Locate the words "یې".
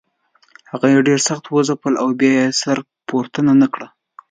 0.93-0.99, 2.39-2.47